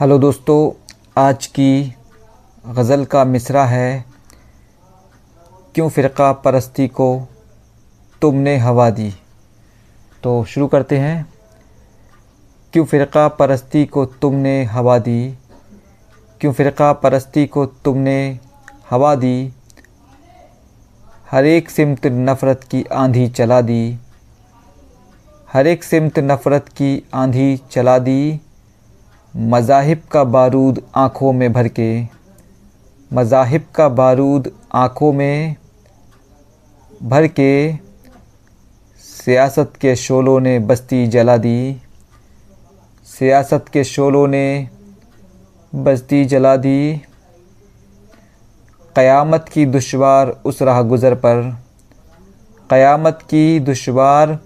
[0.00, 1.94] Hello दोस्तों, आज की
[2.66, 4.04] गज़ल का मिसरा है,
[5.74, 7.28] क्यों फ़िरका परस्ती को
[8.22, 9.14] तुमने हवा दी?
[10.22, 11.32] तो शुरू करते हैं।
[12.72, 15.34] क्यों फ़िरका परस्ती को तुमने हवा दी?
[16.40, 18.38] क्यों फ़िरका परस्ती को तुमने
[18.90, 19.52] हवा दी?
[21.30, 23.98] हर एक सिमत नफ़रत की आंधी चला दी।
[25.52, 28.40] हर एक सिमत नफ़रत की आंधी चला दी।
[29.34, 32.02] मज़ाहिब का बारूद आँखों में भर के
[33.10, 35.56] मज़ाहिब का बारूद आँखों में
[37.02, 37.72] भर के
[39.04, 41.76] सियासत के शोलों ने बस्ती जला दी,
[43.06, 44.68] सियासत के शोलों ने
[45.72, 47.00] बस्ती जला दी।
[48.96, 51.42] क़यामत की दुशवार उस राह गुज़र पर,
[52.70, 54.38] क़यामत की दुशवार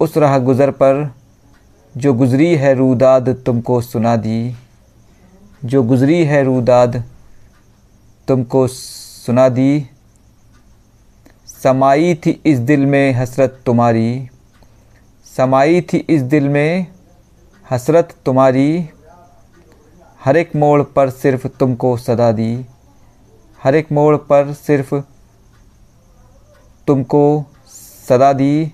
[0.00, 1.21] उस राह गुज़र पर
[1.96, 4.56] जो गुज़री है रूदाद तुमको सुना दी।
[5.64, 7.04] जो गुज़री है रूदाद
[8.28, 9.86] तुमको सुना दी।
[11.62, 14.28] समाई थी इस दिल में हसरत तुम्हारी।
[15.36, 16.86] समाई थी इस दिल में
[17.70, 18.90] हसरत तुम्हारी।
[20.24, 22.66] हर एक मोड़ पर सिर्फ़ तुमको सदा दी।
[23.62, 24.94] हर एक मोड़ पर सिर्फ़
[26.86, 27.44] तुमको
[28.08, 28.72] सदा दी।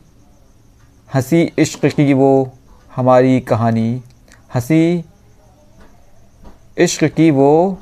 [1.14, 2.52] हँसी इश्क की वो
[2.98, 4.02] हमारी कहानी,
[4.54, 5.04] हँसी,
[6.78, 7.78] इश्क की वो,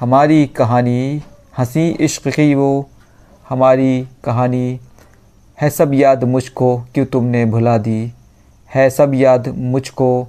[0.00, 1.22] हमारी कहानी,
[1.58, 2.88] हँसी, इश्क की वो,
[3.48, 4.80] हमारी कहानी,
[5.60, 8.12] है सब याद मुझको क्यों तुमने भुला दी?
[8.74, 10.26] है सब याद मुझको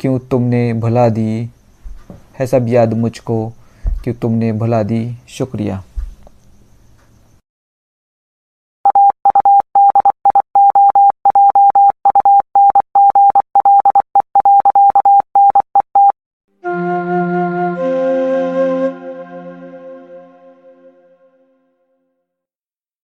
[0.00, 1.50] क्यों तुमने भुला दी?
[2.38, 3.52] है सब याद मुझको
[4.04, 5.18] क्यों तुमने भुला दी?
[5.28, 5.84] शुक्रिया।